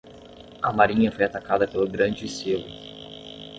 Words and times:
A 0.63 0.73
marinha 0.73 1.11
foi 1.11 1.25
atacada 1.25 1.67
pelo 1.67 1.87
grande 1.87 2.27
silo. 2.27 2.65